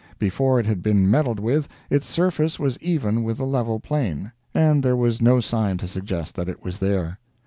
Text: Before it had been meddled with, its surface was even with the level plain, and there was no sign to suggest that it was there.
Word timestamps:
Before 0.17 0.59
it 0.59 0.65
had 0.65 0.81
been 0.81 1.07
meddled 1.11 1.39
with, 1.39 1.67
its 1.91 2.07
surface 2.07 2.57
was 2.57 2.79
even 2.79 3.21
with 3.21 3.37
the 3.37 3.45
level 3.45 3.79
plain, 3.79 4.31
and 4.51 4.81
there 4.81 4.95
was 4.97 5.21
no 5.21 5.39
sign 5.39 5.77
to 5.77 5.87
suggest 5.87 6.33
that 6.37 6.49
it 6.49 6.63
was 6.63 6.79
there. 6.79 7.19